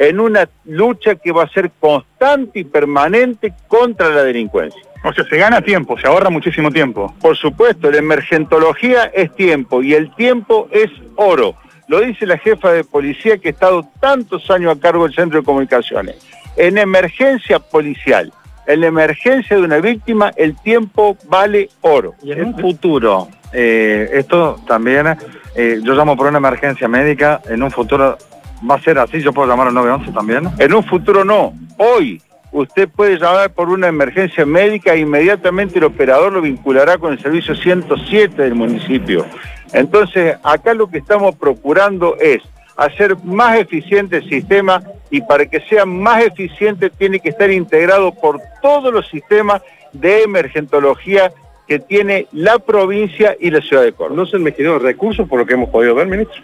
[0.00, 4.80] en una lucha que va a ser constante y permanente contra la delincuencia.
[5.04, 7.14] O sea, se gana tiempo, se ahorra muchísimo tiempo.
[7.20, 11.54] Por supuesto, la emergentología es tiempo y el tiempo es oro.
[11.86, 15.40] Lo dice la jefa de policía que ha estado tantos años a cargo del Centro
[15.40, 16.16] de Comunicaciones.
[16.56, 18.32] En emergencia policial,
[18.66, 22.14] en la emergencia de una víctima, el tiempo vale oro.
[22.22, 25.08] Y en un futuro, eh, esto también,
[25.54, 28.16] eh, yo llamo por una emergencia médica, en un futuro
[28.68, 30.48] va a ser así, yo puedo llamar al 911 también.
[30.58, 32.20] En un futuro no, hoy
[32.52, 37.20] usted puede llamar por una emergencia médica e inmediatamente el operador lo vinculará con el
[37.20, 39.26] servicio 107 del municipio.
[39.72, 42.42] Entonces, acá lo que estamos procurando es
[42.76, 48.12] hacer más eficiente el sistema y para que sea más eficiente tiene que estar integrado
[48.14, 51.32] por todos los sistemas de emergentología
[51.68, 54.22] que tiene la provincia y la ciudad de Córdoba.
[54.22, 56.42] ¿No se mezquinado recursos por lo que hemos podido ver, ministro?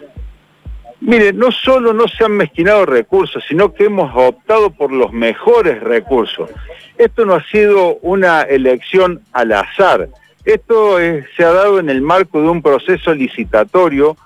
[0.99, 5.81] Mire, no solo no se han mezquinado recursos, sino que hemos optado por los mejores
[5.81, 6.49] recursos.
[6.97, 10.09] Esto no ha sido una elección al azar.
[10.43, 14.17] Esto se ha dado en el marco de un proceso licitatorio.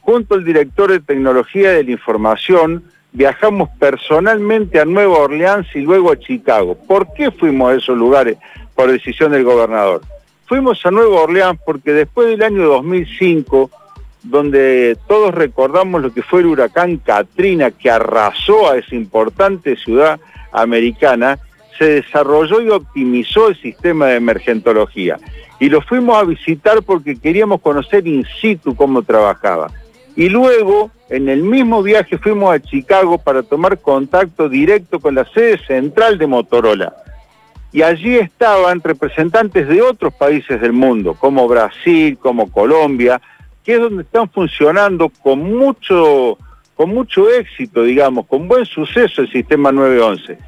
[0.00, 6.10] Junto al director de Tecnología de la Información, viajamos personalmente a Nueva Orleans y luego
[6.10, 6.76] a Chicago.
[6.76, 8.36] ¿Por qué fuimos a esos lugares
[8.74, 10.02] por decisión del gobernador?
[10.46, 13.70] Fuimos a Nueva Orleans porque después del año 2005
[14.26, 20.18] donde todos recordamos lo que fue el huracán Katrina que arrasó a esa importante ciudad
[20.52, 21.38] americana,
[21.78, 25.18] se desarrolló y optimizó el sistema de emergentología.
[25.60, 29.70] Y lo fuimos a visitar porque queríamos conocer in situ cómo trabajaba.
[30.16, 35.24] Y luego, en el mismo viaje, fuimos a Chicago para tomar contacto directo con la
[35.26, 36.94] sede central de Motorola.
[37.72, 43.20] Y allí estaban representantes de otros países del mundo, como Brasil, como Colombia,
[43.66, 46.38] que es donde están funcionando con mucho,
[46.76, 50.38] con mucho éxito, digamos, con buen suceso el sistema 911.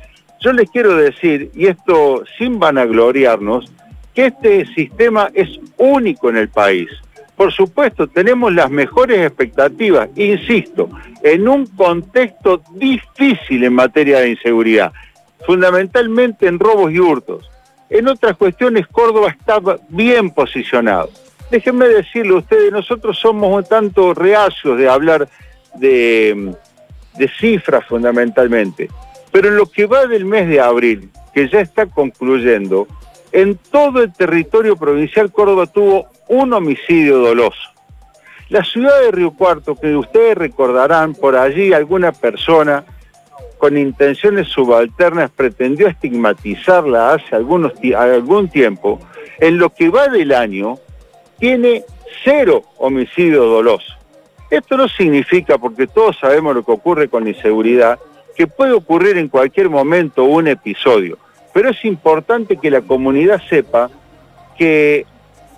[0.41, 3.73] Yo les quiero decir, y esto sin vanagloriarnos,
[4.15, 6.89] que este sistema es único en el país.
[7.35, 10.89] Por supuesto, tenemos las mejores expectativas, insisto,
[11.25, 14.93] en un contexto difícil en materia de inseguridad,
[15.45, 17.51] fundamentalmente en robos y hurtos.
[17.91, 21.11] En otras cuestiones, Córdoba está bien posicionado
[21.51, 25.29] déjenme decirle ustedes, nosotros somos un tanto reacios de hablar
[25.75, 26.55] de,
[27.17, 28.89] de cifras fundamentalmente,
[29.31, 32.87] pero en lo que va del mes de abril, que ya está concluyendo,
[33.33, 37.71] en todo el territorio provincial Córdoba tuvo un homicidio doloso.
[38.49, 42.85] La ciudad de Río Cuarto, que ustedes recordarán, por allí alguna persona
[43.59, 49.01] con intenciones subalternas pretendió estigmatizarla hace algunos, algún tiempo,
[49.41, 50.79] en lo que va del año
[51.39, 51.85] tiene
[52.25, 53.95] cero homicidio doloso.
[54.51, 57.99] Esto no significa, porque todos sabemos lo que ocurre con la inseguridad,
[58.35, 61.19] que puede ocurrir en cualquier momento un episodio,
[61.53, 63.91] pero es importante que la comunidad sepa
[64.57, 65.07] que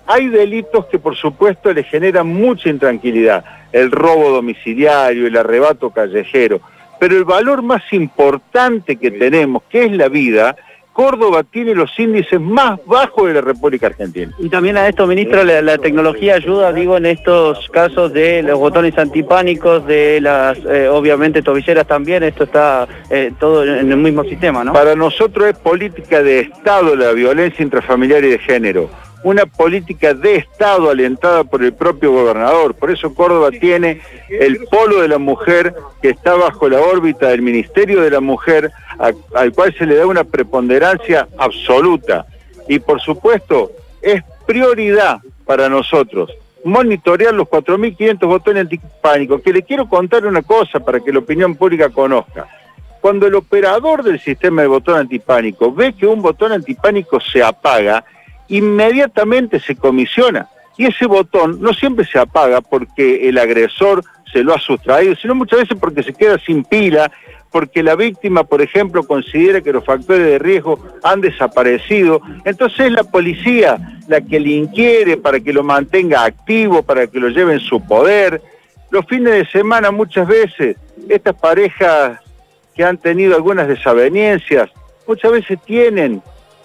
[0.07, 6.59] hay delitos que por supuesto le generan mucha intranquilidad, el robo domiciliario, el arrebato callejero,
[6.99, 10.55] pero el valor más importante que tenemos, que es la vida,
[10.93, 14.31] Córdoba tiene los índices más bajos de la República Argentina.
[14.39, 18.97] Y también a esto, ministro, la, tecnología ayuda, digo, en estos casos de los botones
[18.97, 24.63] antipánicos, de las, eh, obviamente, tobilleras también, esto está eh, todo en el mismo sistema,
[24.63, 24.73] ¿no?
[24.73, 28.89] Para nosotros es política de Estado la violencia intrafamiliar y de género
[29.23, 32.73] una política de Estado alentada por el propio gobernador.
[32.73, 37.41] Por eso Córdoba tiene el polo de la mujer que está bajo la órbita del
[37.41, 38.71] Ministerio de la Mujer,
[39.33, 42.25] al cual se le da una preponderancia absoluta.
[42.67, 43.71] Y por supuesto,
[44.01, 46.31] es prioridad para nosotros
[46.63, 51.55] monitorear los 4.500 botones antipánicos, que le quiero contar una cosa para que la opinión
[51.55, 52.47] pública conozca.
[52.99, 58.03] Cuando el operador del sistema de botón antipánico ve que un botón antipánico se apaga,
[58.51, 60.47] inmediatamente se comisiona.
[60.77, 65.35] Y ese botón no siempre se apaga porque el agresor se lo ha sustraído, sino
[65.35, 67.11] muchas veces porque se queda sin pila,
[67.51, 72.21] porque la víctima, por ejemplo, considera que los factores de riesgo han desaparecido.
[72.45, 77.19] Entonces es la policía la que le inquiere para que lo mantenga activo, para que
[77.19, 78.41] lo lleve en su poder.
[78.89, 80.77] Los fines de semana muchas veces,
[81.09, 82.19] estas parejas
[82.73, 84.69] que han tenido algunas desavenencias,
[85.07, 86.21] muchas veces tienen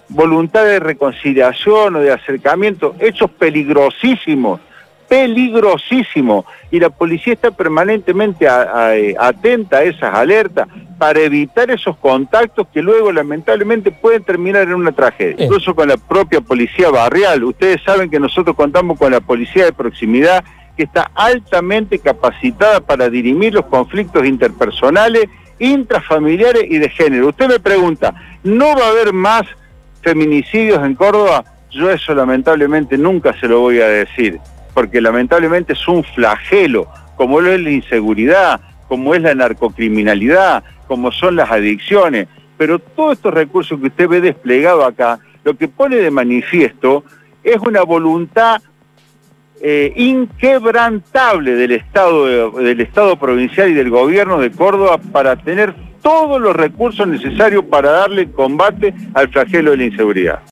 [0.09, 4.61] voluntad de reconciliación o de acercamiento, hechos peligrosísimos,
[5.07, 10.67] peligrosísimos, y la policía está permanentemente eh, atenta a esas alertas
[10.97, 15.45] para evitar esos contactos que luego lamentablemente pueden terminar en una tragedia.
[15.45, 17.43] Incluso con la propia policía barrial.
[17.43, 20.43] Ustedes saben que nosotros contamos con la policía de proximidad
[20.75, 25.27] que está altamente capacitada para dirimir los conflictos interpersonales
[25.59, 27.29] intrafamiliares y de género.
[27.29, 28.13] Usted me pregunta,
[28.43, 29.45] ¿no va a haber más
[30.07, 31.43] feminicidios en Córdoba?
[31.69, 34.39] Yo eso lamentablemente nunca se lo voy a decir,
[34.73, 36.87] porque lamentablemente es un flagelo,
[37.17, 42.29] como lo es la inseguridad, como es la narcocriminalidad, como son las adicciones.
[42.57, 47.03] Pero todos estos recursos que usted ve desplegado acá, lo que pone de manifiesto
[47.43, 48.61] es una voluntad
[49.61, 55.75] eh, inquebrantable del Estado, del Estado provincial y del gobierno de Córdoba para tener
[56.07, 60.39] todos los recursos necesarios para darle combate al flagelo de la inseguridad.